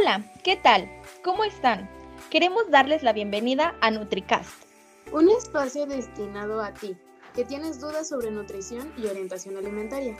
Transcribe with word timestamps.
Hola, 0.00 0.22
¿qué 0.44 0.56
tal? 0.56 0.88
¿Cómo 1.22 1.44
están? 1.44 1.88
Queremos 2.30 2.70
darles 2.70 3.02
la 3.02 3.12
bienvenida 3.12 3.74
a 3.82 3.90
NutriCast. 3.90 4.48
Un 5.12 5.28
espacio 5.28 5.84
destinado 5.84 6.62
a 6.62 6.72
ti, 6.72 6.96
que 7.34 7.44
tienes 7.44 7.80
dudas 7.80 8.08
sobre 8.08 8.30
nutrición 8.30 8.90
y 8.96 9.06
orientación 9.06 9.58
alimentaria. 9.58 10.16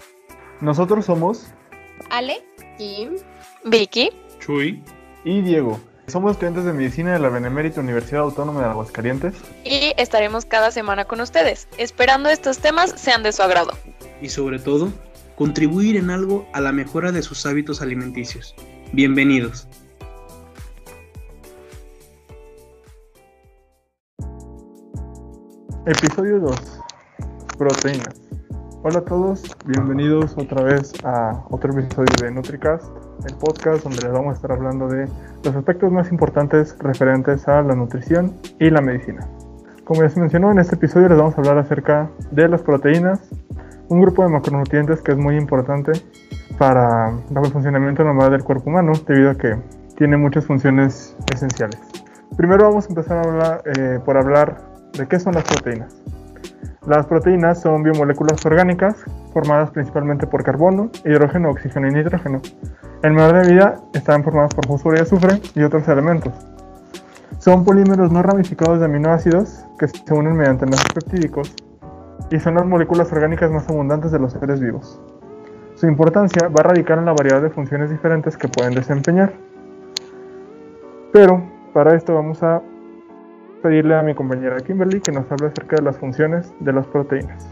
Nosotros 0.61 1.07
somos 1.07 1.47
Ale, 2.11 2.45
Kim, 2.77 3.17
Vicky, 3.65 4.11
Chuy 4.41 4.83
y 5.25 5.41
Diego. 5.41 5.81
Somos 6.09 6.33
estudiantes 6.33 6.65
de 6.65 6.73
medicina 6.75 7.15
de 7.15 7.19
la 7.21 7.31
Benemérita 7.31 7.81
Universidad 7.81 8.23
Autónoma 8.23 8.61
de 8.61 8.67
Aguascalientes. 8.67 9.35
y 9.65 9.93
estaremos 9.97 10.45
cada 10.45 10.73
semana 10.73 11.07
con 11.07 11.21
ustedes, 11.23 11.69
esperando 11.79 12.29
estos 12.29 12.59
temas 12.59 12.93
sean 12.97 13.23
de 13.23 13.33
su 13.33 13.43
agrado. 13.43 13.73
y 14.21 14.29
sobre 14.29 14.59
todo, 14.59 14.93
contribuir 15.37 15.97
en 15.97 16.11
algo 16.11 16.47
a 16.53 16.61
la 16.61 16.73
mejora 16.73 17.13
de 17.13 17.23
sus 17.23 17.47
hábitos 17.47 17.81
alimenticios. 17.81 18.55
Bienvenidos. 18.93 19.69
Episodio 25.91 26.39
2. 26.39 26.81
Proteínas. 27.59 28.23
Hola 28.85 29.01
a 29.01 29.05
todos, 29.05 29.43
bienvenidos 29.67 30.37
otra 30.39 30.63
vez 30.63 30.93
a 31.03 31.43
otro 31.51 31.73
episodio 31.73 32.15
de 32.23 32.31
NutriCast, 32.31 32.85
el 33.29 33.35
podcast 33.35 33.83
donde 33.83 34.01
les 34.03 34.13
vamos 34.13 34.31
a 34.31 34.35
estar 34.37 34.53
hablando 34.53 34.87
de 34.87 35.09
los 35.43 35.57
aspectos 35.57 35.91
más 35.91 36.13
importantes 36.13 36.77
referentes 36.79 37.49
a 37.49 37.63
la 37.63 37.75
nutrición 37.75 38.37
y 38.61 38.71
la 38.71 38.81
medicina. 38.81 39.27
Como 39.83 40.03
ya 40.03 40.09
se 40.11 40.21
mencionó, 40.21 40.53
en 40.53 40.61
este 40.61 40.77
episodio 40.77 41.09
les 41.09 41.19
vamos 41.19 41.35
a 41.35 41.39
hablar 41.39 41.59
acerca 41.59 42.09
de 42.31 42.49
las 42.49 42.63
proteínas, 42.63 43.29
un 43.89 44.01
grupo 44.01 44.23
de 44.23 44.29
macronutrientes 44.29 45.03
que 45.03 45.11
es 45.11 45.19
muy 45.19 45.37
importante 45.37 45.91
para 46.57 47.09
el 47.09 47.53
funcionamiento 47.53 48.05
normal 48.05 48.31
del 48.31 48.45
cuerpo 48.45 48.71
humano, 48.71 48.93
debido 49.09 49.31
a 49.31 49.35
que 49.35 49.57
tiene 49.97 50.17
muchas 50.17 50.47
funciones 50.47 51.17
esenciales. 51.35 51.81
Primero 52.37 52.69
vamos 52.69 52.87
a 52.87 52.89
empezar 52.91 53.63
eh, 53.77 53.99
por 54.05 54.17
hablar 54.17 54.70
de 54.97 55.07
qué 55.07 55.19
son 55.19 55.35
las 55.35 55.45
proteínas. 55.45 55.97
Las 56.87 57.07
proteínas 57.07 57.61
son 57.61 57.83
biomoléculas 57.83 58.45
orgánicas 58.47 58.97
formadas 59.33 59.71
principalmente 59.71 60.27
por 60.27 60.43
carbono, 60.43 60.91
hidrógeno, 61.05 61.51
oxígeno 61.51 61.89
y 61.89 61.93
nitrógeno. 61.93 62.41
En 63.03 63.15
menor 63.15 63.35
medida 63.35 63.77
están 63.95 64.25
formadas 64.25 64.55
por 64.55 64.67
fósforo 64.67 64.97
y 64.97 65.01
azufre 65.01 65.41
y 65.55 65.63
otros 65.63 65.87
elementos. 65.89 66.33
Son 67.39 67.65
polímeros 67.65 68.11
no 68.13 68.23
ramificados 68.23 68.81
de 68.81 68.87
aminoácidos 68.87 69.65
que 69.79 69.89
se 69.89 70.15
unen 70.15 70.37
mediante 70.37 70.65
enlaces 70.65 70.93
peptídicos 70.93 71.55
y 72.31 72.39
son 72.39 72.55
las 72.55 72.67
moléculas 72.67 73.13
orgánicas 73.13 73.51
más 73.51 73.69
abundantes 73.69 74.11
de 74.13 74.19
los 74.19 74.33
seres 74.33 74.61
vivos. 74.61 75.01
Su 75.75 75.87
importancia 75.87 76.49
va 76.49 76.61
a 76.61 76.69
radicar 76.69 76.99
en 76.99 77.07
la 77.07 77.13
variedad 77.13 77.41
de 77.41 77.51
funciones 77.51 77.91
diferentes 77.91 78.37
que 78.37 78.49
pueden 78.49 78.75
desempeñar. 78.75 79.33
Pero 81.13 81.43
para 81.73 81.97
esto 81.97 82.15
vamos 82.15 82.43
a 82.43 82.61
pedirle 83.61 83.95
a 83.95 84.03
mi 84.03 84.15
compañera 84.15 84.59
Kimberly 84.59 85.01
que 85.01 85.13
nos 85.13 85.31
hable 85.31 85.49
acerca 85.49 85.77
de 85.77 85.83
las 85.83 85.99
funciones 85.99 86.53
de 86.61 86.73
las 86.73 86.87
proteínas. 86.87 87.47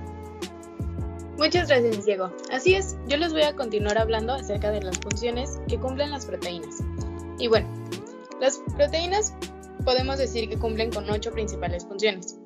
Muchas 1.38 1.68
gracias, 1.68 2.04
Diego. 2.04 2.32
Así 2.52 2.74
es, 2.74 2.98
yo 3.06 3.16
les 3.16 3.32
voy 3.32 3.42
a 3.42 3.54
continuar 3.54 3.96
hablando 3.96 4.32
acerca 4.32 4.70
de 4.72 4.82
las 4.82 4.98
funciones 4.98 5.60
que 5.68 5.78
cumplen 5.78 6.10
las 6.10 6.26
proteínas. 6.26 6.82
Y 7.38 7.46
bueno, 7.46 7.68
las 8.40 8.60
proteínas 8.76 9.34
podemos 9.84 10.18
decir 10.18 10.48
que 10.48 10.58
cumplen 10.58 10.90
con 10.90 11.08
ocho 11.08 11.30
principales 11.30 11.86
funciones. 11.86 12.36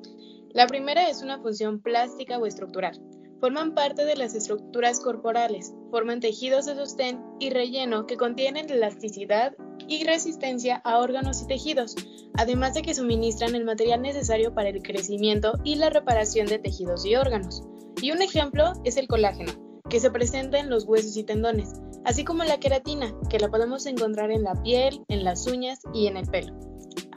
La 0.51 0.67
primera 0.67 1.09
es 1.09 1.23
una 1.23 1.39
función 1.39 1.79
plástica 1.79 2.37
o 2.37 2.45
estructural. 2.45 3.01
Forman 3.39 3.73
parte 3.73 4.05
de 4.05 4.15
las 4.15 4.35
estructuras 4.35 4.99
corporales, 4.99 5.73
forman 5.89 6.19
tejidos 6.19 6.67
de 6.67 6.75
sostén 6.75 7.19
y 7.39 7.49
relleno 7.49 8.05
que 8.05 8.15
contienen 8.15 8.69
elasticidad 8.69 9.53
y 9.87 10.03
resistencia 10.03 10.77
a 10.83 10.99
órganos 10.99 11.41
y 11.41 11.47
tejidos, 11.47 11.95
además 12.35 12.73
de 12.73 12.81
que 12.81 12.93
suministran 12.93 13.55
el 13.55 13.65
material 13.65 14.01
necesario 14.01 14.53
para 14.53 14.69
el 14.69 14.81
crecimiento 14.81 15.59
y 15.63 15.75
la 15.75 15.89
reparación 15.89 16.47
de 16.47 16.59
tejidos 16.59 17.05
y 17.05 17.15
órganos. 17.15 17.63
Y 18.01 18.11
un 18.11 18.21
ejemplo 18.21 18.73
es 18.83 18.97
el 18.97 19.07
colágeno, 19.07 19.53
que 19.89 19.99
se 19.99 20.11
presenta 20.11 20.59
en 20.59 20.69
los 20.69 20.85
huesos 20.85 21.15
y 21.17 21.23
tendones, 21.23 21.73
así 22.05 22.23
como 22.23 22.43
la 22.43 22.59
queratina, 22.59 23.13
que 23.29 23.39
la 23.39 23.49
podemos 23.49 23.85
encontrar 23.85 24.31
en 24.31 24.43
la 24.43 24.61
piel, 24.63 25.03
en 25.07 25.23
las 25.23 25.47
uñas 25.47 25.79
y 25.93 26.07
en 26.07 26.17
el 26.17 26.27
pelo. 26.27 26.53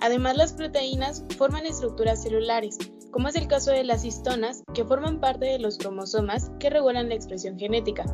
Además, 0.00 0.36
las 0.36 0.52
proteínas 0.52 1.24
forman 1.38 1.66
estructuras 1.66 2.22
celulares, 2.22 2.78
como 3.10 3.28
es 3.28 3.36
el 3.36 3.48
caso 3.48 3.70
de 3.70 3.84
las 3.84 4.04
histonas, 4.04 4.62
que 4.74 4.84
forman 4.84 5.20
parte 5.20 5.46
de 5.46 5.58
los 5.58 5.78
cromosomas 5.78 6.50
que 6.60 6.70
regulan 6.70 7.08
la 7.08 7.14
expresión 7.14 7.58
genética. 7.58 8.04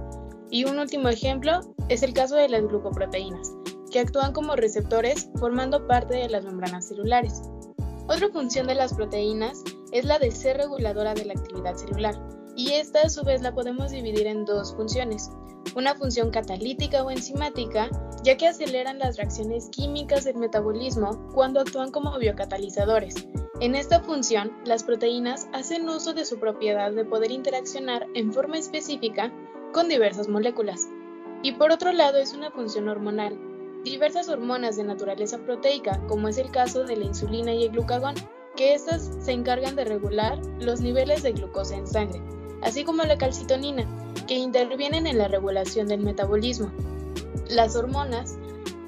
Y 0.51 0.65
un 0.65 0.79
último 0.79 1.09
ejemplo 1.09 1.61
es 1.89 2.03
el 2.03 2.13
caso 2.13 2.37
de 2.37 2.49
las 2.49 2.63
glucoproteínas, 2.63 3.51
que 3.93 4.01
actúan 4.01 4.33
como 4.33 4.57
receptores 4.57 5.29
formando 5.39 5.87
parte 5.87 6.15
de 6.15 6.29
las 6.29 6.45
membranas 6.45 6.89
celulares. 6.89 7.43
Otra 8.09 8.29
función 8.31 8.67
de 8.67 8.75
las 8.75 8.95
proteínas 8.95 9.63
es 9.93 10.05
la 10.05 10.19
de 10.19 10.31
ser 10.31 10.57
reguladora 10.57 11.15
de 11.15 11.27
la 11.27 11.35
actividad 11.35 11.77
celular, 11.77 12.21
y 12.57 12.73
esta 12.73 13.03
a 13.03 13.09
su 13.09 13.23
vez 13.23 13.43
la 13.43 13.55
podemos 13.55 13.91
dividir 13.91 14.27
en 14.27 14.45
dos 14.45 14.75
funciones. 14.75 15.31
Una 15.77 15.95
función 15.95 16.31
catalítica 16.31 17.05
o 17.05 17.11
enzimática, 17.11 17.89
ya 18.25 18.37
que 18.37 18.49
aceleran 18.49 18.99
las 18.99 19.17
reacciones 19.17 19.69
químicas 19.69 20.25
del 20.25 20.37
metabolismo 20.37 21.31
cuando 21.33 21.61
actúan 21.61 21.91
como 21.91 22.19
biocatalizadores. 22.19 23.15
En 23.61 23.75
esta 23.75 24.01
función, 24.01 24.53
las 24.65 24.83
proteínas 24.83 25.49
hacen 25.53 25.89
uso 25.89 26.15
de 26.15 26.25
su 26.25 26.39
propiedad 26.39 26.91
de 26.93 27.05
poder 27.05 27.31
interaccionar 27.31 28.07
en 28.15 28.33
forma 28.33 28.59
específica 28.59 29.33
con 29.73 29.89
diversas 29.89 30.29
moléculas. 30.29 30.89
Y 31.43 31.53
por 31.53 31.71
otro 31.71 31.93
lado 31.93 32.19
es 32.19 32.35
una 32.35 32.51
función 32.51 32.89
hormonal. 32.89 33.52
Diversas 33.85 34.29
hormonas 34.29 34.77
de 34.77 34.85
naturaleza 34.85 35.39
proteica, 35.39 36.01
como 36.07 36.29
es 36.29 36.39
el 36.39 36.53
caso 36.53 36.85
de 36.85 36.97
la 36.97 37.05
insulina 37.05 37.53
y 37.53 37.65
el 37.65 37.73
glucagón, 37.73 38.15
que 38.55 38.75
estas 38.75 39.11
se 39.21 39.33
encargan 39.33 39.75
de 39.75 39.85
regular 39.85 40.39
los 40.61 40.81
niveles 40.81 41.23
de 41.25 41.33
glucosa 41.33 41.77
en 41.77 41.87
sangre, 41.87 42.23
así 42.63 42.85
como 42.85 43.03
la 43.03 43.19
calcitonina, 43.19 43.85
que 44.29 44.35
intervienen 44.35 45.09
en 45.09 45.19
la 45.19 45.27
regulación 45.27 45.89
del 45.89 46.01
metabolismo. 46.01 46.71
Las 47.49 47.75
hormonas, 47.75 48.39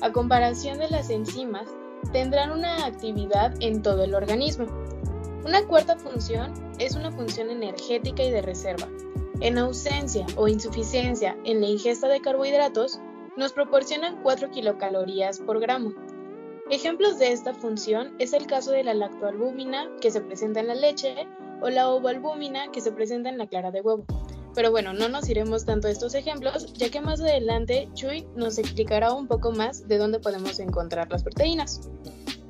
a 0.00 0.12
comparación 0.12 0.78
de 0.78 0.88
las 0.88 1.10
enzimas, 1.10 1.68
tendrán 2.12 2.52
una 2.52 2.86
actividad 2.86 3.52
en 3.60 3.82
todo 3.82 4.04
el 4.04 4.14
organismo. 4.14 4.66
Una 5.44 5.66
cuarta 5.66 5.98
función 5.98 6.54
es 6.78 6.94
una 6.94 7.10
función 7.10 7.50
energética 7.50 8.22
y 8.22 8.30
de 8.30 8.42
reserva. 8.42 8.88
En 9.40 9.58
ausencia 9.58 10.24
o 10.36 10.46
insuficiencia 10.46 11.36
en 11.44 11.60
la 11.60 11.66
ingesta 11.66 12.06
de 12.06 12.20
carbohidratos, 12.20 13.00
nos 13.36 13.52
proporcionan 13.52 14.22
4 14.22 14.50
kilocalorías 14.50 15.40
por 15.40 15.60
gramo. 15.60 15.92
Ejemplos 16.70 17.18
de 17.18 17.32
esta 17.32 17.52
función 17.52 18.14
es 18.18 18.32
el 18.32 18.46
caso 18.46 18.70
de 18.70 18.84
la 18.84 18.94
lactoalbúmina 18.94 19.90
que 20.00 20.10
se 20.10 20.20
presenta 20.20 20.60
en 20.60 20.68
la 20.68 20.74
leche 20.74 21.26
o 21.60 21.68
la 21.68 21.90
ovoalbúmina 21.90 22.70
que 22.72 22.80
se 22.80 22.92
presenta 22.92 23.28
en 23.28 23.38
la 23.38 23.46
clara 23.46 23.70
de 23.70 23.80
huevo. 23.80 24.04
Pero 24.54 24.70
bueno, 24.70 24.92
no 24.92 25.08
nos 25.08 25.28
iremos 25.28 25.64
tanto 25.64 25.88
a 25.88 25.90
estos 25.90 26.14
ejemplos, 26.14 26.72
ya 26.74 26.88
que 26.88 27.00
más 27.00 27.20
adelante 27.20 27.88
Chuy 27.94 28.26
nos 28.36 28.58
explicará 28.58 29.12
un 29.12 29.26
poco 29.26 29.50
más 29.50 29.88
de 29.88 29.98
dónde 29.98 30.20
podemos 30.20 30.60
encontrar 30.60 31.10
las 31.10 31.24
proteínas. 31.24 31.90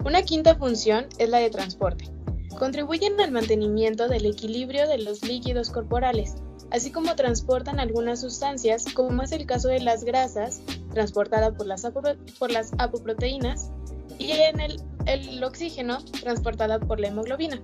Una 0.04 0.22
quinta 0.22 0.54
función 0.54 1.06
es 1.18 1.30
la 1.30 1.38
de 1.38 1.48
transporte. 1.48 2.10
Contribuyen 2.58 3.18
al 3.20 3.32
mantenimiento 3.32 4.06
del 4.06 4.26
equilibrio 4.26 4.86
de 4.86 4.98
los 4.98 5.24
líquidos 5.24 5.70
corporales, 5.70 6.36
así 6.74 6.90
como 6.90 7.14
transportan 7.14 7.78
algunas 7.78 8.20
sustancias, 8.20 8.84
como 8.94 9.22
es 9.22 9.30
el 9.30 9.46
caso 9.46 9.68
de 9.68 9.78
las 9.78 10.02
grasas, 10.02 10.60
transportadas 10.92 11.54
por 11.56 12.50
las, 12.50 12.72
apoproteínas, 12.78 13.70
y 14.18 14.32
en 14.32 14.60
el, 14.60 14.82
el 15.06 15.44
oxígeno, 15.44 15.98
transportada 16.20 16.80
por 16.80 16.98
la 16.98 17.08
hemoglobina. 17.08 17.62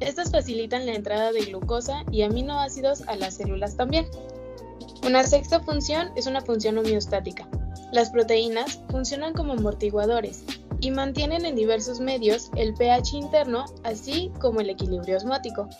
Estas 0.00 0.30
facilitan 0.30 0.84
la 0.84 0.92
entrada 0.92 1.32
de 1.32 1.46
glucosa 1.46 2.04
y 2.12 2.22
aminoácidos 2.22 3.00
a 3.08 3.16
las 3.16 3.36
células 3.36 3.78
también. 3.78 4.06
Una 5.06 5.24
sexta 5.24 5.60
función 5.60 6.10
es 6.14 6.26
una 6.26 6.42
función 6.42 6.76
homeostática. 6.76 7.48
Las 7.90 8.10
proteínas 8.10 8.80
funcionan 8.90 9.32
como 9.32 9.54
amortiguadores 9.54 10.44
y 10.80 10.90
mantienen 10.90 11.46
en 11.46 11.56
diversos 11.56 12.00
medios 12.00 12.50
el 12.54 12.74
pH 12.74 13.14
interno, 13.16 13.64
así 13.82 14.30
como 14.40 14.60
el 14.60 14.68
equilibrio 14.68 15.16
osmótico. 15.16 15.70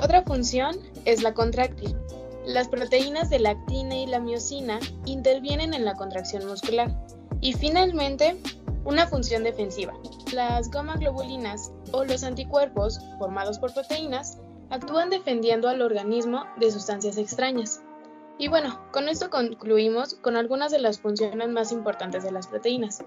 Otra 0.00 0.22
función 0.22 0.76
es 1.08 1.22
la 1.22 1.32
contráctil. 1.32 1.96
Las 2.44 2.68
proteínas 2.68 3.30
de 3.30 3.38
la 3.38 3.50
actina 3.50 3.96
y 3.96 4.06
la 4.06 4.20
miocina 4.20 4.78
intervienen 5.06 5.72
en 5.72 5.86
la 5.86 5.94
contracción 5.94 6.46
muscular. 6.46 6.94
Y 7.40 7.54
finalmente, 7.54 8.36
una 8.84 9.06
función 9.06 9.42
defensiva. 9.42 9.94
Las 10.32 10.70
gamma 10.70 10.96
globulinas 10.96 11.72
o 11.92 12.04
los 12.04 12.24
anticuerpos, 12.24 13.00
formados 13.18 13.58
por 13.58 13.72
proteínas, 13.72 14.38
actúan 14.68 15.08
defendiendo 15.08 15.68
al 15.68 15.80
organismo 15.80 16.44
de 16.58 16.70
sustancias 16.70 17.16
extrañas. 17.16 17.80
Y 18.38 18.48
bueno, 18.48 18.78
con 18.92 19.08
esto 19.08 19.30
concluimos 19.30 20.14
con 20.14 20.36
algunas 20.36 20.70
de 20.70 20.78
las 20.78 21.00
funciones 21.00 21.48
más 21.48 21.72
importantes 21.72 22.22
de 22.22 22.32
las 22.32 22.48
proteínas. 22.48 23.02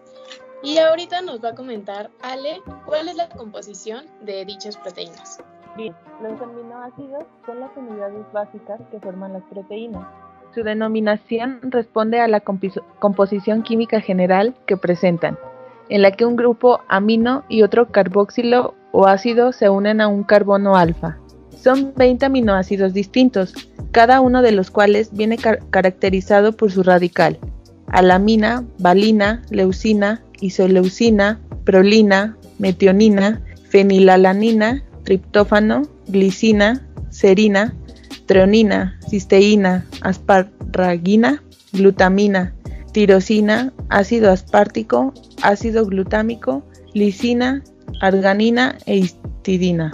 Y 0.63 0.79
ahorita 0.79 1.21
nos 1.21 1.43
va 1.43 1.49
a 1.49 1.55
comentar 1.55 2.09
Ale 2.21 2.61
cuál 2.85 3.09
es 3.09 3.15
la 3.15 3.29
composición 3.29 4.05
de 4.21 4.43
dichas 4.45 4.75
proteínas. 4.77 5.39
Bien, 5.77 5.93
los 6.21 6.41
aminoácidos 6.41 7.23
son 7.45 7.59
las 7.61 7.69
unidades 7.77 8.25
básicas 8.33 8.79
que 8.91 8.99
forman 8.99 9.33
las 9.33 9.43
proteínas. 9.43 10.05
Su 10.53 10.63
denominación 10.63 11.59
responde 11.63 12.19
a 12.19 12.27
la 12.27 12.41
composición 12.41 13.63
química 13.63 14.01
general 14.01 14.53
que 14.67 14.75
presentan, 14.75 15.37
en 15.87 16.01
la 16.01 16.11
que 16.11 16.25
un 16.25 16.35
grupo 16.35 16.81
amino 16.89 17.45
y 17.47 17.63
otro 17.63 17.87
carboxilo 17.87 18.75
o 18.91 19.07
ácido 19.07 19.53
se 19.53 19.69
unen 19.69 20.01
a 20.01 20.09
un 20.09 20.23
carbono 20.23 20.75
alfa. 20.75 21.17
Son 21.55 21.93
20 21.95 22.25
aminoácidos 22.25 22.93
distintos, 22.93 23.53
cada 23.91 24.19
uno 24.19 24.41
de 24.41 24.51
los 24.51 24.71
cuales 24.71 25.13
viene 25.13 25.37
caracterizado 25.69 26.51
por 26.51 26.71
su 26.71 26.83
radical. 26.83 27.39
Alamina, 27.87 28.65
valina, 28.77 29.43
leucina, 29.51 30.21
isoleucina, 30.41 31.39
prolina, 31.63 32.35
metionina, 32.59 33.41
fenilalanina, 33.69 34.83
triptófano, 35.03 35.83
glicina, 36.07 36.81
serina, 37.09 37.73
treonina, 38.25 38.97
cisteína, 39.09 39.85
asparragina, 40.01 41.43
glutamina, 41.73 42.53
tirosina, 42.93 43.73
ácido 43.89 44.31
aspartico, 44.31 45.13
ácido 45.41 45.85
glutámico, 45.85 46.63
lisina, 46.93 47.63
arganina 48.01 48.77
e 48.85 48.97
histidina. 48.97 49.91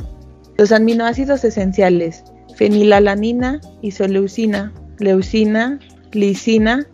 Los 0.57 0.71
aminoácidos 0.71 1.43
esenciales, 1.43 2.23
fenilalanina, 2.55 3.61
isoleucina, 3.81 4.73
leucina, 4.99 5.79
lisina, 6.13 6.85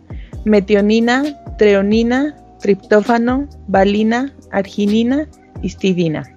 metionina, 0.44 1.24
treonina, 1.58 2.36
triptófano, 2.60 3.48
valina, 3.68 4.32
arginina, 4.50 5.26
histidina. 5.62 6.33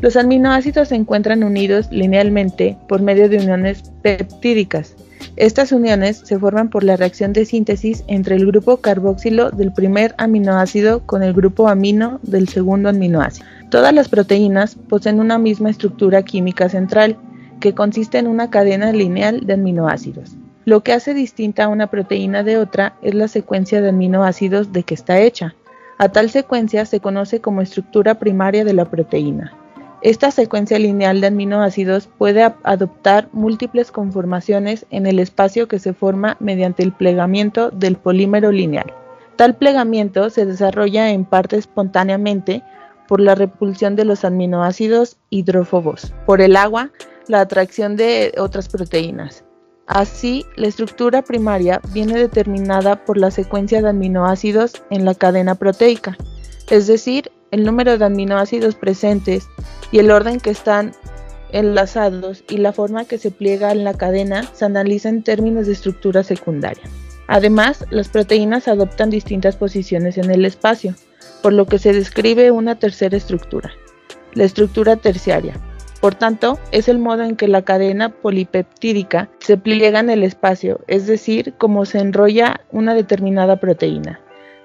Los 0.00 0.16
aminoácidos 0.16 0.88
se 0.88 0.94
encuentran 0.94 1.44
unidos 1.44 1.88
linealmente 1.90 2.78
por 2.88 3.02
medio 3.02 3.28
de 3.28 3.36
uniones 3.36 3.82
peptídicas. 4.00 4.96
Estas 5.36 5.72
uniones 5.72 6.22
se 6.24 6.38
forman 6.38 6.70
por 6.70 6.84
la 6.84 6.96
reacción 6.96 7.34
de 7.34 7.44
síntesis 7.44 8.02
entre 8.06 8.36
el 8.36 8.46
grupo 8.46 8.78
carboxilo 8.78 9.50
del 9.50 9.72
primer 9.74 10.14
aminoácido 10.16 11.04
con 11.04 11.22
el 11.22 11.34
grupo 11.34 11.68
amino 11.68 12.18
del 12.22 12.48
segundo 12.48 12.88
aminoácido. 12.88 13.46
Todas 13.68 13.92
las 13.92 14.08
proteínas 14.08 14.74
poseen 14.88 15.20
una 15.20 15.36
misma 15.36 15.68
estructura 15.68 16.22
química 16.22 16.70
central, 16.70 17.18
que 17.60 17.74
consiste 17.74 18.16
en 18.16 18.26
una 18.26 18.48
cadena 18.48 18.92
lineal 18.92 19.46
de 19.46 19.52
aminoácidos. 19.52 20.34
Lo 20.64 20.82
que 20.82 20.94
hace 20.94 21.12
distinta 21.12 21.68
una 21.68 21.88
proteína 21.88 22.42
de 22.42 22.56
otra 22.56 22.94
es 23.02 23.14
la 23.14 23.28
secuencia 23.28 23.82
de 23.82 23.90
aminoácidos 23.90 24.72
de 24.72 24.82
que 24.82 24.94
está 24.94 25.20
hecha. 25.20 25.54
A 25.98 26.08
tal 26.08 26.30
secuencia 26.30 26.86
se 26.86 27.00
conoce 27.00 27.42
como 27.42 27.60
estructura 27.60 28.14
primaria 28.14 28.64
de 28.64 28.72
la 28.72 28.86
proteína. 28.86 29.59
Esta 30.02 30.30
secuencia 30.30 30.78
lineal 30.78 31.20
de 31.20 31.26
aminoácidos 31.26 32.08
puede 32.16 32.42
adoptar 32.62 33.28
múltiples 33.32 33.90
conformaciones 33.90 34.86
en 34.90 35.06
el 35.06 35.18
espacio 35.18 35.68
que 35.68 35.78
se 35.78 35.92
forma 35.92 36.38
mediante 36.40 36.82
el 36.82 36.92
plegamiento 36.92 37.70
del 37.70 37.96
polímero 37.96 38.50
lineal. 38.50 38.94
Tal 39.36 39.56
plegamiento 39.56 40.30
se 40.30 40.46
desarrolla 40.46 41.10
en 41.10 41.26
parte 41.26 41.56
espontáneamente 41.56 42.62
por 43.08 43.20
la 43.20 43.34
repulsión 43.34 43.94
de 43.94 44.06
los 44.06 44.24
aminoácidos 44.24 45.18
hidrófobos, 45.28 46.14
por 46.24 46.40
el 46.40 46.56
agua, 46.56 46.90
la 47.26 47.40
atracción 47.40 47.96
de 47.96 48.32
otras 48.38 48.68
proteínas. 48.68 49.44
Así, 49.86 50.46
la 50.56 50.68
estructura 50.68 51.20
primaria 51.20 51.80
viene 51.92 52.14
determinada 52.14 53.04
por 53.04 53.18
la 53.18 53.30
secuencia 53.30 53.82
de 53.82 53.90
aminoácidos 53.90 54.82
en 54.88 55.04
la 55.04 55.14
cadena 55.14 55.56
proteica, 55.56 56.16
es 56.70 56.86
decir, 56.86 57.30
el 57.50 57.64
número 57.64 57.98
de 57.98 58.04
aminoácidos 58.04 58.74
presentes 58.74 59.48
y 59.92 59.98
el 59.98 60.10
orden 60.10 60.40
que 60.40 60.50
están 60.50 60.92
enlazados 61.52 62.44
y 62.48 62.58
la 62.58 62.72
forma 62.72 63.04
que 63.04 63.18
se 63.18 63.30
pliega 63.30 63.72
en 63.72 63.84
la 63.84 63.94
cadena 63.94 64.44
se 64.54 64.64
analiza 64.64 65.08
en 65.08 65.22
términos 65.22 65.66
de 65.66 65.72
estructura 65.72 66.22
secundaria. 66.22 66.84
Además, 67.26 67.84
las 67.90 68.08
proteínas 68.08 68.68
adoptan 68.68 69.10
distintas 69.10 69.56
posiciones 69.56 70.18
en 70.18 70.30
el 70.30 70.44
espacio, 70.44 70.94
por 71.42 71.52
lo 71.52 71.66
que 71.66 71.78
se 71.78 71.92
describe 71.92 72.50
una 72.50 72.78
tercera 72.78 73.16
estructura, 73.16 73.70
la 74.34 74.44
estructura 74.44 74.96
terciaria. 74.96 75.54
Por 76.00 76.14
tanto, 76.14 76.58
es 76.72 76.88
el 76.88 76.98
modo 76.98 77.22
en 77.22 77.36
que 77.36 77.46
la 77.46 77.62
cadena 77.62 78.08
polipeptídica 78.08 79.28
se 79.38 79.58
pliega 79.58 80.00
en 80.00 80.10
el 80.10 80.22
espacio, 80.22 80.80
es 80.86 81.06
decir, 81.06 81.54
cómo 81.58 81.84
se 81.84 81.98
enrolla 81.98 82.62
una 82.72 82.94
determinada 82.94 83.60
proteína. 83.60 84.20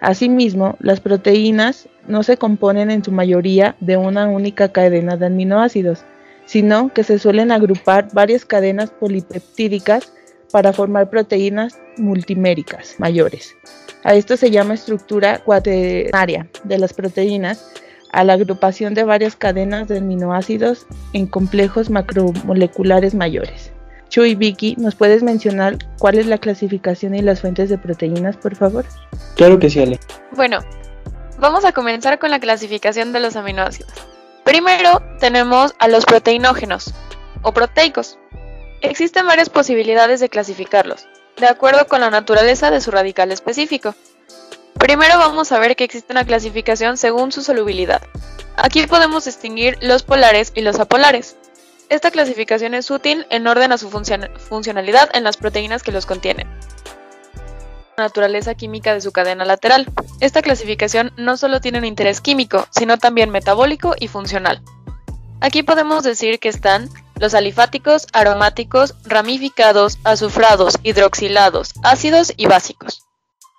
Asimismo, 0.05 0.77
las 0.81 0.99
proteínas 0.99 1.89
no 2.07 2.21
se 2.21 2.37
componen 2.37 2.91
en 2.91 3.03
su 3.03 3.11
mayoría 3.11 3.75
de 3.79 3.97
una 3.97 4.27
única 4.27 4.71
cadena 4.71 5.17
de 5.17 5.25
aminoácidos, 5.25 6.05
sino 6.45 6.93
que 6.93 7.03
se 7.03 7.17
suelen 7.17 7.51
agrupar 7.51 8.09
varias 8.13 8.45
cadenas 8.45 8.91
polipeptídicas 8.91 10.13
para 10.51 10.73
formar 10.73 11.09
proteínas 11.09 11.79
multiméricas 11.97 12.99
mayores. 12.99 13.55
A 14.03 14.13
esto 14.13 14.37
se 14.37 14.51
llama 14.51 14.75
estructura 14.75 15.39
cuaternaria 15.39 16.47
de 16.63 16.77
las 16.77 16.93
proteínas, 16.93 17.67
a 18.11 18.23
la 18.23 18.33
agrupación 18.33 18.93
de 18.93 19.05
varias 19.05 19.35
cadenas 19.35 19.87
de 19.87 19.97
aminoácidos 19.97 20.85
en 21.13 21.25
complejos 21.25 21.89
macromoleculares 21.89 23.15
mayores. 23.15 23.71
Chuy 24.15 24.35
Vicky, 24.35 24.77
¿nos 24.77 24.95
puedes 24.95 25.23
mencionar 25.23 25.77
cuál 25.99 26.17
es 26.17 26.25
la 26.25 26.37
clasificación 26.37 27.15
y 27.15 27.21
las 27.21 27.41
fuentes 27.41 27.69
de 27.69 27.77
proteínas, 27.77 28.37
por 28.37 28.55
favor? 28.55 28.85
Claro 29.35 29.59
que 29.59 29.69
sí, 29.69 29.81
Ale. 29.81 29.99
Bueno, 30.31 30.59
vamos 31.37 31.65
a 31.65 31.73
comenzar 31.73 32.17
con 32.17 32.31
la 32.31 32.39
clasificación 32.39 33.11
de 33.11 33.19
los 33.19 33.35
aminoácidos. 33.35 33.91
Primero 34.45 35.03
tenemos 35.19 35.75
a 35.79 35.89
los 35.89 36.05
proteinógenos 36.05 36.93
o 37.41 37.51
proteicos. 37.51 38.17
Existen 38.79 39.27
varias 39.27 39.49
posibilidades 39.49 40.21
de 40.21 40.29
clasificarlos, 40.29 41.09
de 41.35 41.47
acuerdo 41.47 41.85
con 41.87 41.99
la 41.99 42.09
naturaleza 42.09 42.71
de 42.71 42.79
su 42.79 42.91
radical 42.91 43.33
específico. 43.33 43.95
Primero 44.79 45.19
vamos 45.19 45.51
a 45.51 45.59
ver 45.59 45.75
que 45.75 45.83
existe 45.83 46.13
una 46.13 46.23
clasificación 46.23 46.95
según 46.95 47.33
su 47.33 47.41
solubilidad. 47.41 48.01
Aquí 48.55 48.87
podemos 48.87 49.25
distinguir 49.25 49.77
los 49.81 50.03
polares 50.03 50.53
y 50.55 50.61
los 50.61 50.79
apolares. 50.79 51.35
Esta 51.89 52.09
clasificación 52.09 52.73
es 52.73 52.89
útil 52.89 53.27
en 53.29 53.45
orden 53.47 53.71
a 53.71 53.77
su 53.77 53.89
funcionalidad 53.89 55.09
en 55.13 55.23
las 55.23 55.37
proteínas 55.37 55.83
que 55.83 55.91
los 55.91 56.05
contienen. 56.05 56.47
La 57.97 58.05
naturaleza 58.05 58.55
química 58.55 58.93
de 58.93 59.01
su 59.01 59.11
cadena 59.11 59.45
lateral. 59.45 59.87
Esta 60.19 60.41
clasificación 60.41 61.13
no 61.15 61.37
solo 61.37 61.61
tiene 61.61 61.77
un 61.77 61.85
interés 61.85 62.21
químico, 62.21 62.67
sino 62.71 62.97
también 62.97 63.29
metabólico 63.29 63.95
y 63.99 64.07
funcional. 64.07 64.61
Aquí 65.41 65.63
podemos 65.63 66.03
decir 66.03 66.39
que 66.39 66.49
están 66.49 66.89
los 67.19 67.33
alifáticos, 67.33 68.07
aromáticos, 68.13 68.95
ramificados, 69.05 69.99
azufrados, 70.03 70.77
hidroxilados, 70.83 71.73
ácidos 71.83 72.33
y 72.35 72.47
básicos. 72.47 73.05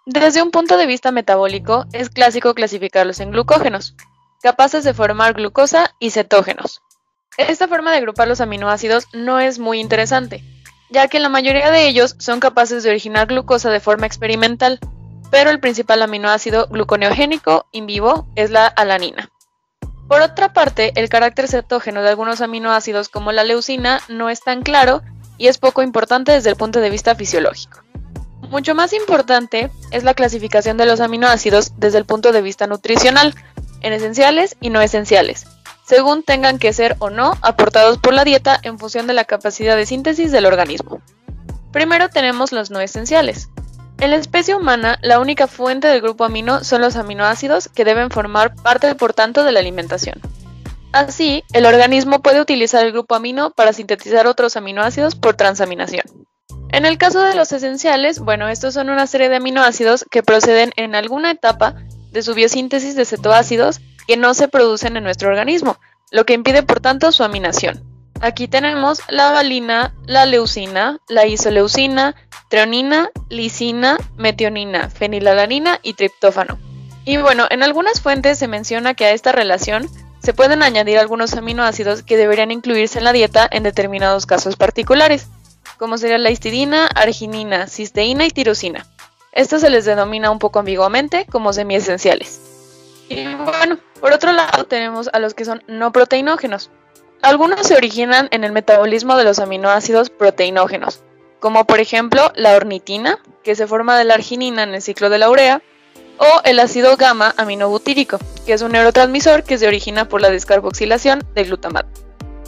Desde 0.04 0.42
un 0.42 0.50
punto 0.50 0.76
de 0.76 0.86
vista 0.86 1.12
metabólico, 1.12 1.86
es 1.92 2.10
clásico 2.10 2.54
clasificarlos 2.54 3.20
en 3.20 3.30
glucógenos, 3.30 3.94
capaces 4.42 4.84
de 4.84 4.94
formar 4.94 5.34
glucosa 5.34 5.94
y 5.98 6.10
cetógenos. 6.10 6.82
Esta 7.38 7.68
forma 7.68 7.90
de 7.90 7.98
agrupar 7.98 8.28
los 8.28 8.40
aminoácidos 8.40 9.08
no 9.12 9.40
es 9.40 9.58
muy 9.58 9.78
interesante, 9.78 10.42
ya 10.90 11.08
que 11.08 11.20
la 11.20 11.28
mayoría 11.28 11.70
de 11.70 11.86
ellos 11.86 12.16
son 12.18 12.40
capaces 12.40 12.82
de 12.82 12.90
originar 12.90 13.26
glucosa 13.26 13.70
de 13.70 13.80
forma 13.80 14.06
experimental, 14.06 14.80
pero 15.30 15.50
el 15.50 15.60
principal 15.60 16.00
aminoácido 16.00 16.66
gluconeogénico 16.68 17.66
in 17.72 17.86
vivo 17.86 18.26
es 18.36 18.50
la 18.50 18.66
alanina. 18.66 19.28
Por 20.08 20.22
otra 20.22 20.52
parte, 20.52 20.92
el 20.94 21.08
carácter 21.08 21.48
cetógeno 21.48 22.02
de 22.02 22.08
algunos 22.08 22.40
aminoácidos 22.40 23.08
como 23.08 23.32
la 23.32 23.44
leucina 23.44 24.00
no 24.08 24.30
es 24.30 24.40
tan 24.40 24.62
claro 24.62 25.02
y 25.36 25.48
es 25.48 25.58
poco 25.58 25.82
importante 25.82 26.32
desde 26.32 26.50
el 26.50 26.56
punto 26.56 26.80
de 26.80 26.90
vista 26.90 27.16
fisiológico. 27.16 27.82
Mucho 28.48 28.74
más 28.74 28.92
importante 28.92 29.70
es 29.90 30.04
la 30.04 30.14
clasificación 30.14 30.76
de 30.76 30.86
los 30.86 31.00
aminoácidos 31.00 31.72
desde 31.76 31.98
el 31.98 32.06
punto 32.06 32.32
de 32.32 32.40
vista 32.40 32.66
nutricional, 32.66 33.34
en 33.82 33.92
esenciales 33.92 34.56
y 34.60 34.70
no 34.70 34.80
esenciales, 34.80 35.46
según 35.86 36.22
tengan 36.22 36.58
que 36.58 36.72
ser 36.72 36.96
o 36.98 37.10
no 37.10 37.34
aportados 37.42 37.98
por 37.98 38.12
la 38.12 38.24
dieta 38.24 38.58
en 38.62 38.78
función 38.78 39.06
de 39.06 39.14
la 39.14 39.24
capacidad 39.24 39.76
de 39.76 39.86
síntesis 39.86 40.32
del 40.32 40.46
organismo. 40.46 41.00
Primero 41.72 42.08
tenemos 42.08 42.52
los 42.52 42.70
no 42.70 42.80
esenciales. 42.80 43.48
En 43.98 44.10
la 44.10 44.16
especie 44.16 44.54
humana, 44.54 44.98
la 45.00 45.20
única 45.20 45.46
fuente 45.46 45.88
del 45.88 46.02
grupo 46.02 46.24
amino 46.24 46.64
son 46.64 46.82
los 46.82 46.96
aminoácidos 46.96 47.68
que 47.68 47.84
deben 47.84 48.10
formar 48.10 48.54
parte, 48.54 48.94
por 48.94 49.14
tanto, 49.14 49.44
de 49.44 49.52
la 49.52 49.60
alimentación. 49.60 50.20
Así, 50.92 51.44
el 51.52 51.66
organismo 51.66 52.20
puede 52.20 52.40
utilizar 52.40 52.84
el 52.84 52.92
grupo 52.92 53.14
amino 53.14 53.50
para 53.50 53.72
sintetizar 53.72 54.26
otros 54.26 54.56
aminoácidos 54.56 55.14
por 55.14 55.34
transaminación. 55.34 56.04
En 56.70 56.84
el 56.84 56.98
caso 56.98 57.22
de 57.22 57.34
los 57.34 57.52
esenciales, 57.52 58.18
bueno, 58.18 58.48
estos 58.48 58.74
son 58.74 58.90
una 58.90 59.06
serie 59.06 59.28
de 59.28 59.36
aminoácidos 59.36 60.04
que 60.10 60.22
proceden 60.22 60.72
en 60.76 60.94
alguna 60.94 61.30
etapa 61.30 61.74
de 62.10 62.22
su 62.22 62.34
biosíntesis 62.34 62.96
de 62.96 63.04
cetoácidos 63.04 63.80
que 64.06 64.16
no 64.16 64.34
se 64.34 64.48
producen 64.48 64.96
en 64.96 65.04
nuestro 65.04 65.28
organismo, 65.28 65.78
lo 66.10 66.24
que 66.24 66.34
impide 66.34 66.62
por 66.62 66.80
tanto 66.80 67.12
su 67.12 67.24
aminación. 67.24 67.82
Aquí 68.20 68.48
tenemos 68.48 69.00
la 69.08 69.30
valina, 69.30 69.94
la 70.06 70.24
leucina, 70.24 71.00
la 71.08 71.26
isoleucina, 71.26 72.14
treonina, 72.48 73.10
lisina, 73.28 73.98
metionina, 74.16 74.88
fenilalanina 74.88 75.80
y 75.82 75.94
triptófano. 75.94 76.58
Y 77.04 77.18
bueno, 77.18 77.46
en 77.50 77.62
algunas 77.62 78.00
fuentes 78.00 78.38
se 78.38 78.48
menciona 78.48 78.94
que 78.94 79.04
a 79.04 79.12
esta 79.12 79.32
relación 79.32 79.88
se 80.20 80.34
pueden 80.34 80.62
añadir 80.62 80.98
algunos 80.98 81.34
aminoácidos 81.34 82.02
que 82.02 82.16
deberían 82.16 82.50
incluirse 82.50 82.98
en 82.98 83.04
la 83.04 83.12
dieta 83.12 83.46
en 83.50 83.62
determinados 83.62 84.26
casos 84.26 84.56
particulares. 84.56 85.28
como 85.78 85.98
sería 85.98 86.16
la 86.16 86.30
histidina, 86.30 86.86
arginina, 86.86 87.66
cisteína 87.66 88.24
y 88.24 88.30
tirosina. 88.30 88.86
Estos 89.32 89.60
se 89.60 89.68
les 89.68 89.84
denomina 89.84 90.30
un 90.30 90.38
poco 90.38 90.58
ambiguamente 90.58 91.26
como 91.30 91.52
semiesenciales. 91.52 92.40
Y 93.10 93.34
bueno, 93.34 93.78
por 94.00 94.12
otro 94.12 94.32
lado 94.32 94.64
tenemos 94.64 95.08
a 95.12 95.18
los 95.18 95.34
que 95.34 95.44
son 95.44 95.62
no 95.66 95.92
proteinógenos. 95.92 96.70
Algunos 97.22 97.66
se 97.66 97.74
originan 97.74 98.28
en 98.30 98.44
el 98.44 98.52
metabolismo 98.52 99.16
de 99.16 99.24
los 99.24 99.38
aminoácidos 99.38 100.10
proteinógenos, 100.10 101.02
como 101.40 101.66
por 101.66 101.80
ejemplo 101.80 102.32
la 102.34 102.54
ornitina, 102.54 103.18
que 103.42 103.56
se 103.56 103.66
forma 103.66 103.98
de 103.98 104.04
la 104.04 104.14
arginina 104.14 104.62
en 104.62 104.74
el 104.74 104.82
ciclo 104.82 105.08
de 105.08 105.18
la 105.18 105.30
urea, 105.30 105.62
o 106.18 106.40
el 106.44 106.58
ácido 106.60 106.96
gamma 106.96 107.34
aminobutírico, 107.36 108.18
que 108.46 108.52
es 108.52 108.62
un 108.62 108.72
neurotransmisor 108.72 109.42
que 109.42 109.58
se 109.58 109.66
origina 109.66 110.08
por 110.08 110.20
la 110.20 110.30
descarboxilación 110.30 111.24
del 111.34 111.46
glutamato. 111.46 111.88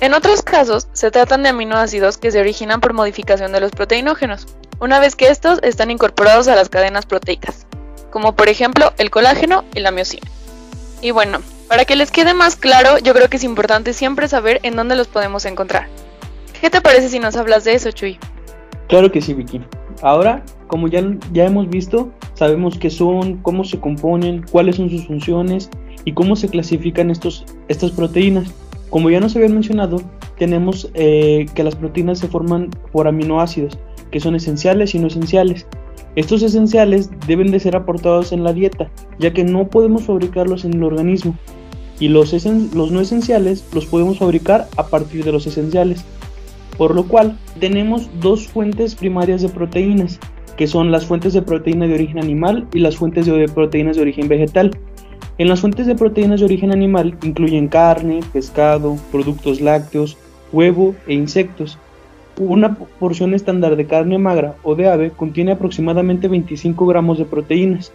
En 0.01 0.15
otros 0.15 0.43
casos, 0.43 0.89
se 0.93 1.11
tratan 1.11 1.43
de 1.43 1.49
aminoácidos 1.49 2.19
que 2.19 2.31
se 2.31 2.41
originan 2.41 2.81
por 2.81 2.93
modificación 2.93 3.53
de 3.53 3.61
los 3.61 3.73
proteinógenos, 3.73 4.47
una 4.81 5.01
vez 5.01 5.17
que 5.17 5.29
estos 5.29 5.59
están 5.63 5.91
incorporados 5.91 6.47
a 6.49 6.55
las 6.55 6.69
cadenas 6.69 7.05
proteicas, 7.05 7.67
como 8.11 8.37
por 8.37 8.49
ejemplo 8.49 8.93
el 8.99 9.11
colágeno 9.11 9.65
y 9.75 9.81
la 9.81 9.91
miocina. 9.91 10.31
Y 11.01 11.11
bueno, 11.13 11.39
para 11.69 11.85
que 11.85 11.97
les 11.97 12.11
quede 12.11 12.35
más 12.35 12.57
claro, 12.57 12.99
yo 12.99 13.15
creo 13.15 13.29
que 13.29 13.37
es 13.37 13.45
importante 13.45 13.93
siempre 13.93 14.29
saber 14.29 14.61
en 14.63 14.77
dónde 14.77 14.97
los 14.97 15.09
podemos 15.09 15.45
encontrar. 15.45 15.89
¿Qué 16.61 16.71
te 16.71 16.81
parece 16.81 17.09
si 17.09 17.19
nos 17.19 17.37
hablas 17.37 17.65
de 17.65 17.75
eso, 17.75 17.91
Chuy? 17.93 18.19
Claro 18.89 19.13
que 19.13 19.21
sí, 19.21 19.35
Vicky. 19.35 19.61
Ahora, 20.03 20.43
como 20.67 20.89
ya, 20.89 21.03
ya 21.33 21.45
hemos 21.45 21.69
visto, 21.69 22.11
sabemos 22.35 22.79
qué 22.79 22.91
son, 22.91 23.37
cómo 23.39 23.65
se 23.65 23.79
componen, 23.79 24.45
cuáles 24.51 24.77
son 24.77 24.91
sus 24.91 25.07
funciones 25.07 25.71
y 26.05 26.13
cómo 26.13 26.37
se 26.37 26.49
clasifican 26.49 27.11
estos, 27.11 27.45
estas 27.69 27.93
proteínas. 27.93 28.49
Como 28.91 29.11
ya 29.11 29.21
nos 29.21 29.37
habían 29.37 29.53
mencionado, 29.53 30.01
tenemos 30.39 30.91
eh, 30.95 31.47
que 31.55 31.65
las 31.65 31.77
proteínas 31.77 32.19
se 32.19 32.29
forman 32.29 32.71
por 32.93 33.07
aminoácidos, 33.07 33.79
que 34.11 34.21
son 34.21 34.35
esenciales 34.35 34.95
y 34.95 34.99
no 34.99 35.09
esenciales. 35.09 35.67
Estos 36.19 36.43
esenciales 36.43 37.11
deben 37.29 37.53
de 37.53 37.61
ser 37.61 37.77
aportados 37.77 38.33
en 38.33 38.43
la 38.43 38.53
dieta, 38.53 38.91
ya 39.21 39.33
que 39.33 39.45
no 39.45 39.69
podemos 39.69 40.03
fabricarlos 40.03 40.65
en 40.65 40.75
el 40.75 40.83
organismo. 40.83 41.37
Y 42.01 42.09
los, 42.09 42.35
no 42.35 43.01
esenciales 43.01 43.65
los 43.73 43.87
podemos 43.87 44.19
fabricar 44.19 44.67
a 44.77 44.89
partir 44.89 45.25
de 45.25 45.31
los 45.31 45.47
esenciales. 45.47 46.05
Por 46.77 46.97
lo 46.97 47.07
cual, 47.07 47.39
tenemos 47.61 48.11
dos 48.21 48.49
fuentes 48.49 48.97
primarias 48.97 49.43
de 49.43 49.49
proteínas, 49.49 50.19
que 50.57 50.67
son 50.67 50.91
las 50.91 51.07
fuentes 51.07 51.35
de 51.35 51.43
proteína 51.43 51.87
de 51.87 51.95
origen 51.95 52.19
animal 52.19 52.67
y 52.75 52.81
las 52.81 52.97
fuentes 52.97 53.27
de 53.27 53.47
proteínas 53.47 53.95
de 53.95 54.03
origen 54.03 54.27
vegetal. 54.27 54.73
En 55.39 55.47
las 55.47 55.61
fuentes 55.61 55.87
de 55.87 55.95
proteínas 55.95 56.41
de 56.41 56.47
origen 56.47 56.73
animal 56.73 57.17
incluyen 57.23 57.69
carne, 57.69 58.19
pescado, 58.33 58.97
productos 59.13 59.61
lácteos, 59.61 60.17
huevo 60.51 60.97
e 61.07 61.15
insectos. 61.15 61.79
Una 62.39 62.77
porción 62.77 63.35
estándar 63.35 63.75
de 63.75 63.87
carne 63.87 64.17
magra 64.17 64.55
o 64.63 64.77
de 64.77 64.89
ave 64.89 65.11
contiene 65.11 65.53
aproximadamente 65.53 66.29
25 66.29 66.87
gramos 66.87 67.19
de 67.19 67.25
proteínas. 67.25 67.93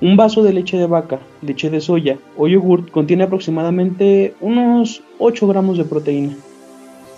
Un 0.00 0.16
vaso 0.16 0.42
de 0.42 0.52
leche 0.52 0.76
de 0.76 0.86
vaca, 0.86 1.20
leche 1.40 1.70
de 1.70 1.80
soya 1.80 2.18
o 2.36 2.48
yogurt 2.48 2.90
contiene 2.90 3.24
aproximadamente 3.24 4.34
unos 4.40 5.04
8 5.20 5.46
gramos 5.46 5.78
de 5.78 5.84
proteína. 5.84 6.34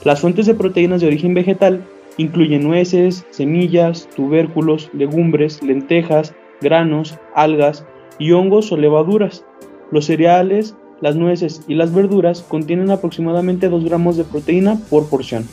Las 0.04 0.21
fuentes 0.21 0.44
de 0.44 0.54
proteínas 0.54 1.00
de 1.00 1.06
origen 1.06 1.32
vegetal 1.32 1.85
incluyen 2.18 2.64
nueces, 2.64 3.25
semillas, 3.30 4.06
tubérculos, 4.14 4.90
legumbres, 4.92 5.62
lentejas, 5.62 6.35
granos, 6.61 7.18
algas, 7.35 7.87
y 8.18 8.32
hongos 8.32 8.71
o 8.73 8.76
levaduras. 8.76 9.44
Los 9.90 10.04
cereales, 10.04 10.75
las 11.00 11.16
nueces 11.16 11.62
y 11.66 11.76
las 11.76 11.94
verduras 11.94 12.42
contienen 12.42 12.90
aproximadamente 12.90 13.71
2 13.71 13.85
gramos 13.85 14.18
de 14.18 14.25
proteína 14.25 14.78
por 14.90 15.09
porción. 15.09 15.47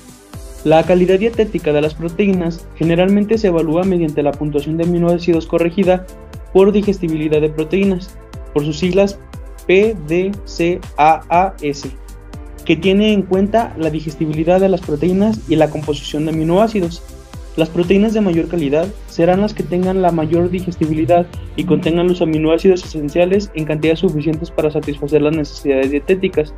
La 0.65 0.83
calidad 0.83 1.19
dietética 1.19 1.71
de 1.71 1.81
las 1.81 1.93
proteínas 1.93 2.67
generalmente 2.75 3.37
se 3.37 3.47
evalúa 3.47 3.83
mediante 3.83 4.23
la 4.23 4.33
puntuación 4.33 4.75
de 4.75 4.83
aminoácidos 4.83 5.47
corregida 5.47 6.05
por 6.51 6.73
digestibilidad 6.73 7.39
de 7.39 7.49
proteínas, 7.49 8.17
por 8.53 8.65
sus 8.65 8.77
siglas 8.77 9.19
PDCAAS, 9.67 10.81
que 12.65 12.75
tiene 12.75 13.13
en 13.13 13.21
cuenta 13.21 13.73
la 13.77 13.89
digestibilidad 13.89 14.59
de 14.59 14.67
las 14.67 14.81
proteínas 14.81 15.39
y 15.47 15.55
la 15.55 15.69
composición 15.69 16.25
de 16.25 16.31
aminoácidos. 16.31 17.03
Las 17.55 17.69
proteínas 17.69 18.13
de 18.13 18.21
mayor 18.21 18.47
calidad 18.47 18.87
serán 19.07 19.41
las 19.41 19.53
que 19.53 19.63
tengan 19.63 20.01
la 20.01 20.11
mayor 20.11 20.49
digestibilidad 20.49 21.25
y 21.55 21.63
contengan 21.63 22.07
los 22.07 22.21
aminoácidos 22.21 22.83
esenciales 22.83 23.49
en 23.53 23.65
cantidades 23.65 23.99
suficientes 23.99 24.51
para 24.51 24.71
satisfacer 24.71 25.21
las 25.21 25.35
necesidades 25.35 25.91
dietéticas. 25.91 26.53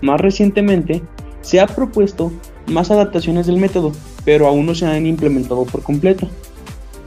Más 0.00 0.20
recientemente, 0.20 1.02
se 1.44 1.60
ha 1.60 1.66
propuesto 1.66 2.32
más 2.66 2.90
adaptaciones 2.90 3.46
del 3.46 3.58
método, 3.58 3.92
pero 4.24 4.48
aún 4.48 4.66
no 4.66 4.74
se 4.74 4.86
han 4.86 5.06
implementado 5.06 5.64
por 5.64 5.82
completo. 5.82 6.26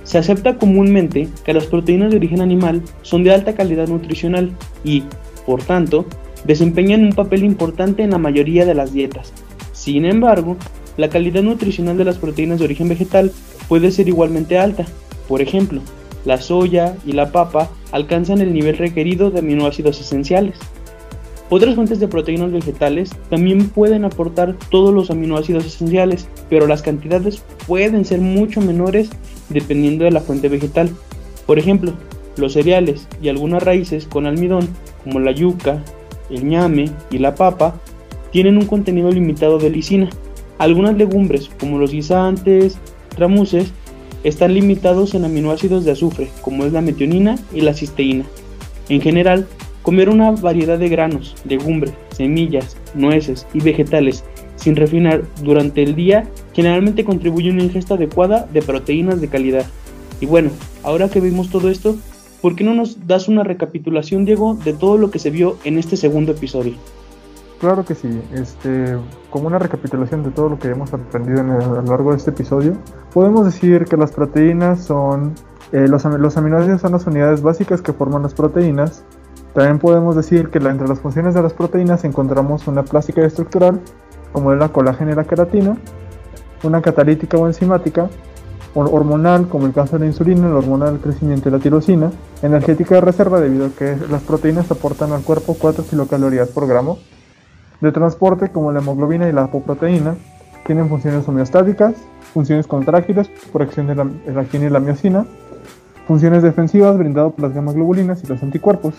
Se 0.03 0.17
acepta 0.17 0.57
comúnmente 0.57 1.27
que 1.43 1.53
las 1.53 1.65
proteínas 1.65 2.11
de 2.11 2.17
origen 2.17 2.39
animal 2.39 2.81
son 3.01 3.23
de 3.23 3.33
alta 3.33 3.55
calidad 3.55 3.87
nutricional 3.87 4.51
y, 4.83 5.03
por 5.45 5.63
tanto, 5.63 6.05
desempeñan 6.45 7.03
un 7.03 7.13
papel 7.13 7.43
importante 7.43 8.03
en 8.03 8.11
la 8.11 8.19
mayoría 8.19 8.65
de 8.65 8.75
las 8.75 8.93
dietas. 8.93 9.33
Sin 9.73 10.05
embargo, 10.05 10.55
la 10.95 11.09
calidad 11.09 11.41
nutricional 11.41 11.97
de 11.97 12.05
las 12.05 12.17
proteínas 12.17 12.59
de 12.59 12.65
origen 12.65 12.87
vegetal 12.87 13.31
puede 13.67 13.91
ser 13.91 14.07
igualmente 14.07 14.57
alta. 14.57 14.85
Por 15.27 15.41
ejemplo, 15.41 15.81
la 16.25 16.37
soya 16.37 16.95
y 17.05 17.13
la 17.13 17.31
papa 17.31 17.69
alcanzan 17.91 18.39
el 18.39 18.53
nivel 18.53 18.77
requerido 18.77 19.31
de 19.31 19.39
aminoácidos 19.39 19.99
esenciales. 19.99 20.57
Otras 21.49 21.75
fuentes 21.75 21.99
de 21.99 22.09
proteínas 22.09 22.51
vegetales 22.51 23.11
también 23.29 23.69
pueden 23.69 24.03
aportar 24.03 24.55
todos 24.69 24.93
los 24.93 25.09
aminoácidos 25.09 25.65
esenciales, 25.65 26.27
pero 26.49 26.67
las 26.67 26.81
cantidades 26.81 27.41
pueden 27.65 28.03
ser 28.03 28.19
mucho 28.19 28.59
menores 28.59 29.09
dependiendo 29.49 30.03
de 30.03 30.11
la 30.11 30.19
fuente 30.19 30.49
vegetal. 30.49 30.89
Por 31.45 31.57
ejemplo, 31.57 31.93
los 32.35 32.53
cereales 32.53 33.07
y 33.21 33.29
algunas 33.29 33.63
raíces 33.63 34.07
con 34.07 34.25
almidón, 34.25 34.67
como 35.05 35.19
la 35.19 35.31
yuca, 35.31 35.83
el 36.29 36.45
ñame 36.45 36.91
y 37.11 37.19
la 37.19 37.35
papa, 37.35 37.75
tienen 38.31 38.57
un 38.57 38.65
contenido 38.65 39.09
limitado 39.09 39.57
de 39.57 39.69
lisina, 39.69 40.09
algunas 40.57 40.97
legumbres, 40.97 41.49
como 41.59 41.77
los 41.77 41.91
guisantes, 41.91 42.77
tramuces, 43.15 43.71
están 44.23 44.53
limitados 44.53 45.13
en 45.13 45.23
aminoácidos 45.23 45.85
de 45.85 45.91
azufre, 45.91 46.29
como 46.41 46.65
es 46.65 46.73
la 46.73 46.81
metionina 46.81 47.37
y 47.53 47.61
la 47.61 47.73
cisteína. 47.73 48.25
En 48.89 49.01
general, 49.01 49.47
comer 49.87 50.09
una 50.09 50.31
variedad 50.31 50.77
de 50.77 50.89
granos, 50.89 51.33
legumbres, 51.45 51.93
semillas, 52.09 52.75
nueces 52.93 53.47
y 53.53 53.61
vegetales 53.61 54.25
sin 54.57 54.75
refinar 54.75 55.23
durante 55.41 55.81
el 55.81 55.95
día 55.95 56.27
generalmente 56.51 57.05
contribuye 57.05 57.49
a 57.49 57.53
una 57.53 57.63
ingesta 57.63 57.93
adecuada 57.93 58.49
de 58.51 58.61
proteínas 58.61 59.21
de 59.21 59.29
calidad. 59.29 59.65
Y 60.19 60.25
bueno, 60.25 60.49
ahora 60.83 61.07
que 61.07 61.21
vimos 61.21 61.49
todo 61.49 61.69
esto, 61.69 61.95
¿por 62.41 62.57
qué 62.57 62.65
no 62.65 62.73
nos 62.73 63.07
das 63.07 63.29
una 63.29 63.45
recapitulación, 63.45 64.25
Diego, 64.25 64.55
de 64.55 64.73
todo 64.73 64.97
lo 64.97 65.09
que 65.09 65.19
se 65.19 65.29
vio 65.29 65.55
en 65.63 65.77
este 65.77 65.95
segundo 65.95 66.33
episodio? 66.33 66.73
Claro 67.61 67.85
que 67.85 67.95
sí. 67.95 68.09
Este, 68.33 68.97
como 69.29 69.47
una 69.47 69.57
recapitulación 69.57 70.21
de 70.21 70.31
todo 70.31 70.49
lo 70.49 70.59
que 70.59 70.67
hemos 70.67 70.93
aprendido 70.93 71.39
a 71.39 71.43
lo 71.43 71.81
largo 71.83 72.11
de 72.11 72.17
este 72.17 72.31
episodio, 72.31 72.73
podemos 73.13 73.45
decir 73.45 73.85
que 73.85 73.95
las 73.95 74.11
proteínas 74.11 74.83
son 74.83 75.33
eh, 75.71 75.85
los, 75.87 76.05
los, 76.05 76.37
aminoácidos 76.37 76.81
son 76.81 76.93
las 76.93 77.05
unidades 77.07 77.41
básicas 77.41 77.81
que 77.81 77.91
forman 77.93 78.23
las 78.23 78.33
proteínas. 78.33 79.03
También 79.57 79.79
podemos 79.79 80.15
decir 80.15 80.49
que 80.49 80.59
entre 80.59 80.87
las 80.87 80.99
funciones 80.99 81.33
de 81.33 81.41
las 81.41 81.51
proteínas 81.51 82.03
encontramos 82.03 82.67
una 82.67 82.83
plástica 82.83 83.25
estructural, 83.25 83.81
como 84.31 84.53
es 84.53 84.59
la 84.59 84.69
colágeno 84.69 85.11
y 85.11 85.15
la 85.15 85.23
queratina, 85.23 85.75
una 86.61 86.79
catalítica 86.83 87.37
o 87.37 87.47
enzimática, 87.47 88.07
hormonal, 88.75 89.47
como 89.47 89.65
el 89.65 89.73
caso 89.73 89.93
de 89.93 90.01
la 90.01 90.05
insulina, 90.05 90.47
la 90.47 90.57
hormona 90.57 90.91
del 90.91 90.99
crecimiento 90.99 91.49
y 91.49 91.51
la 91.53 91.57
tirosina, 91.57 92.11
energética 92.43 92.93
de 92.93 93.01
reserva 93.01 93.39
debido 93.39 93.65
a 93.65 93.69
que 93.71 93.97
las 94.11 94.21
proteínas 94.21 94.69
aportan 94.69 95.11
al 95.11 95.23
cuerpo 95.23 95.57
4 95.59 95.85
kilocalorías 95.85 96.49
por 96.49 96.67
gramo, 96.67 96.99
de 97.81 97.91
transporte 97.91 98.49
como 98.49 98.71
la 98.71 98.77
hemoglobina 98.77 99.27
y 99.27 99.31
la 99.31 99.45
apoproteína 99.45 100.17
tienen 100.67 100.87
funciones 100.87 101.27
homeostáticas, 101.27 101.95
funciones 102.31 102.67
contráctiles 102.67 103.27
por 103.51 103.63
acción 103.63 103.87
de 103.87 103.95
la, 103.95 104.03
de 104.05 104.67
y 104.67 104.69
la 104.69 104.79
miocina, 104.79 105.25
funciones 106.07 106.43
defensivas 106.43 106.95
brindado 106.95 107.31
por 107.31 107.41
las 107.41 107.55
gamma 107.55 107.73
globulinas 107.73 108.23
y 108.23 108.27
los 108.27 108.43
anticuerpos. 108.43 108.93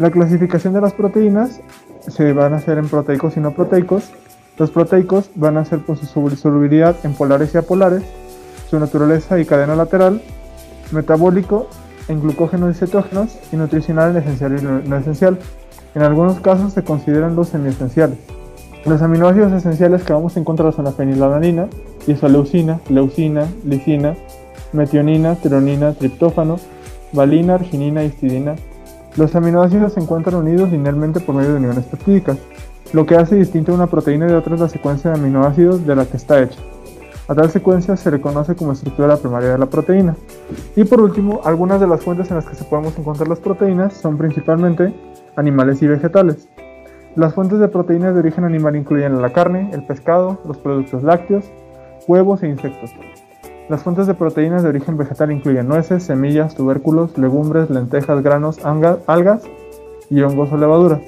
La 0.00 0.10
clasificación 0.10 0.72
de 0.72 0.80
las 0.80 0.94
proteínas 0.94 1.60
se 2.08 2.32
van 2.32 2.54
a 2.54 2.56
hacer 2.56 2.78
en 2.78 2.88
proteicos 2.88 3.36
y 3.36 3.40
no 3.40 3.50
proteicos. 3.50 4.10
Los 4.56 4.70
proteicos 4.70 5.30
van 5.34 5.58
a 5.58 5.66
ser 5.66 5.80
por 5.80 5.98
su 5.98 6.06
solubilidad 6.06 6.96
en 7.04 7.12
polares 7.12 7.54
y 7.54 7.58
apolares, 7.58 8.02
su 8.70 8.80
naturaleza 8.80 9.38
y 9.38 9.44
cadena 9.44 9.76
lateral, 9.76 10.22
metabólico 10.90 11.66
en 12.08 12.22
glucógenos 12.22 12.74
y 12.74 12.78
cetógenos 12.78 13.38
y 13.52 13.56
nutricional 13.56 14.16
en 14.16 14.22
esencial 14.22 14.58
y 14.58 14.88
no 14.88 14.96
esencial. 14.96 15.38
En 15.94 16.00
algunos 16.00 16.40
casos 16.40 16.72
se 16.72 16.82
consideran 16.82 17.36
los 17.36 17.50
semiesenciales. 17.50 18.16
Los 18.86 19.02
aminoácidos 19.02 19.52
esenciales 19.52 20.02
que 20.02 20.14
vamos 20.14 20.34
a 20.34 20.40
encontrar 20.40 20.72
son 20.72 20.86
la 20.86 20.92
fenilalanina, 20.92 21.68
isoleucina, 22.06 22.80
leucina, 22.88 23.48
lisina, 23.66 24.16
metionina, 24.72 25.34
tironina, 25.34 25.92
triptófano, 25.92 26.56
valina, 27.12 27.56
arginina 27.56 28.02
histidina. 28.02 28.54
Los 29.16 29.34
aminoácidos 29.34 29.94
se 29.94 30.00
encuentran 30.00 30.36
unidos 30.36 30.70
linealmente 30.70 31.20
por 31.20 31.34
medio 31.34 31.50
de 31.50 31.56
uniones 31.56 31.84
peptídicas. 31.84 32.38
Lo 32.92 33.06
que 33.06 33.16
hace 33.16 33.36
distinta 33.36 33.72
una 33.72 33.86
proteína 33.86 34.26
de 34.26 34.34
otra 34.34 34.54
es 34.54 34.60
la 34.60 34.68
secuencia 34.68 35.10
de 35.10 35.18
aminoácidos 35.18 35.86
de 35.86 35.96
la 35.96 36.06
que 36.06 36.16
está 36.16 36.42
hecha. 36.42 36.58
A 37.28 37.34
tal 37.34 37.50
secuencia 37.50 37.96
se 37.96 38.10
le 38.10 38.20
conoce 38.20 38.56
como 38.56 38.72
estructura 38.72 39.16
primaria 39.16 39.50
de 39.50 39.58
la 39.58 39.66
proteína. 39.66 40.16
Y 40.74 40.84
por 40.84 41.00
último, 41.00 41.40
algunas 41.44 41.80
de 41.80 41.86
las 41.86 42.02
fuentes 42.02 42.28
en 42.30 42.36
las 42.36 42.46
que 42.46 42.56
se 42.56 42.64
podemos 42.64 42.98
encontrar 42.98 43.28
las 43.28 43.38
proteínas 43.38 43.94
son 43.94 44.18
principalmente 44.18 44.92
animales 45.36 45.80
y 45.82 45.86
vegetales. 45.86 46.48
Las 47.16 47.34
fuentes 47.34 47.58
de 47.58 47.68
proteínas 47.68 48.14
de 48.14 48.20
origen 48.20 48.44
animal 48.44 48.76
incluyen 48.76 49.20
la 49.20 49.32
carne, 49.32 49.70
el 49.72 49.84
pescado, 49.84 50.40
los 50.44 50.58
productos 50.58 51.02
lácteos, 51.02 51.44
huevos 52.06 52.42
e 52.42 52.48
insectos. 52.48 52.90
Las 53.70 53.84
fuentes 53.84 54.08
de 54.08 54.14
proteínas 54.14 54.64
de 54.64 54.68
origen 54.68 54.96
vegetal 54.96 55.30
incluyen 55.30 55.68
nueces, 55.68 56.02
semillas, 56.02 56.56
tubérculos, 56.56 57.16
legumbres, 57.16 57.70
lentejas, 57.70 58.20
granos, 58.20 58.58
algas 58.64 59.42
y 60.10 60.22
hongos 60.22 60.50
o 60.50 60.56
levaduras. 60.56 61.00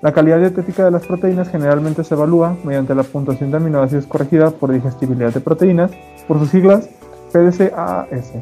La 0.00 0.12
calidad 0.12 0.38
dietética 0.38 0.84
de 0.84 0.92
las 0.92 1.04
proteínas 1.08 1.48
generalmente 1.48 2.04
se 2.04 2.14
evalúa 2.14 2.56
mediante 2.62 2.94
la 2.94 3.02
puntuación 3.02 3.50
de 3.50 3.56
aminoácidos 3.56 4.06
corregida 4.06 4.52
por 4.52 4.70
digestibilidad 4.70 5.34
de 5.34 5.40
proteínas, 5.40 5.90
por 6.28 6.38
sus 6.38 6.50
siglas 6.50 6.88
PDCAAS. 7.32 8.32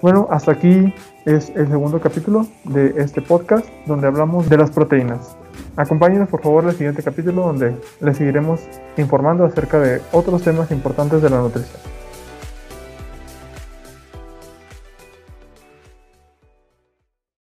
Bueno, 0.00 0.28
hasta 0.30 0.52
aquí 0.52 0.94
es 1.24 1.50
el 1.56 1.66
segundo 1.66 2.00
capítulo 2.00 2.46
de 2.62 2.94
este 2.96 3.22
podcast 3.22 3.66
donde 3.86 4.06
hablamos 4.06 4.48
de 4.48 4.56
las 4.56 4.70
proteínas. 4.70 5.36
Acompáñenos 5.74 6.28
por 6.28 6.42
favor 6.42 6.64
al 6.66 6.76
siguiente 6.76 7.02
capítulo 7.02 7.42
donde 7.42 7.74
les 7.98 8.18
seguiremos 8.18 8.60
informando 8.96 9.44
acerca 9.44 9.80
de 9.80 10.00
otros 10.12 10.42
temas 10.42 10.70
importantes 10.70 11.22
de 11.22 11.30
la 11.30 11.38
nutrición. 11.40 11.96